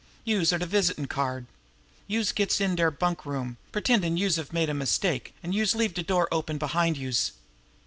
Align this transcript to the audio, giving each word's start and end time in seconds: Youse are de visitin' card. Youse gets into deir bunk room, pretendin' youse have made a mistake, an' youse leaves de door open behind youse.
Youse 0.25 0.51
are 0.51 0.57
de 0.57 0.65
visitin' 0.65 1.05
card. 1.05 1.45
Youse 2.07 2.31
gets 2.31 2.59
into 2.59 2.77
deir 2.77 2.89
bunk 2.89 3.23
room, 3.23 3.57
pretendin' 3.71 4.17
youse 4.17 4.37
have 4.37 4.51
made 4.51 4.67
a 4.67 4.73
mistake, 4.73 5.35
an' 5.43 5.53
youse 5.53 5.75
leaves 5.75 5.93
de 5.93 6.01
door 6.01 6.27
open 6.31 6.57
behind 6.57 6.97
youse. 6.97 7.33